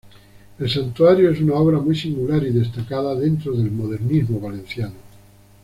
[0.57, 4.95] El santuario es una obra muy singular y destacada dentro del modernismo valenciano.